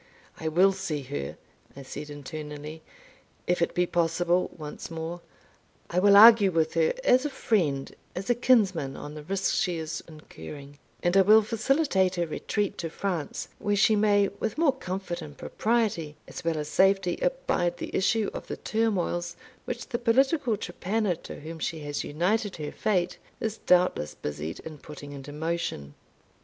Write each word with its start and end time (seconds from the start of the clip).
"I 0.39 0.47
will 0.47 0.71
see 0.71 1.03
her," 1.03 1.37
I 1.77 1.83
said 1.83 2.09
internally, 2.09 2.81
"if 3.45 3.61
it 3.61 3.75
be 3.75 3.85
possible, 3.85 4.49
once 4.57 4.89
more. 4.89 5.21
I 5.91 5.99
will 5.99 6.17
argue 6.17 6.49
with 6.49 6.73
her 6.73 6.93
as 7.03 7.23
a 7.23 7.29
friend 7.29 7.95
as 8.15 8.27
a 8.27 8.33
kinsman 8.33 8.97
on 8.97 9.13
the 9.13 9.21
risk 9.21 9.53
she 9.53 9.77
is 9.77 10.03
incurring, 10.07 10.79
and 11.03 11.15
I 11.15 11.21
will 11.21 11.43
facilitate 11.43 12.15
her 12.15 12.25
retreat 12.25 12.79
to 12.79 12.89
France, 12.89 13.49
where 13.59 13.75
she 13.75 13.95
may, 13.95 14.29
with 14.39 14.57
more 14.57 14.73
comfort 14.73 15.21
and 15.21 15.37
propriety, 15.37 16.15
as 16.27 16.43
well 16.43 16.57
as 16.57 16.67
safety, 16.67 17.19
abide 17.21 17.77
the 17.77 17.95
issue 17.95 18.31
of 18.33 18.47
the 18.47 18.57
turmoils 18.57 19.35
which 19.65 19.89
the 19.89 19.99
political 19.99 20.57
trepanner, 20.57 21.13
to 21.21 21.41
whom 21.41 21.59
she 21.59 21.81
has 21.81 22.03
united 22.03 22.55
her 22.55 22.71
fate, 22.71 23.19
is 23.39 23.59
doubtless 23.67 24.15
busied 24.15 24.61
in 24.61 24.79
putting 24.79 25.11
into 25.11 25.31
motion." 25.31 25.93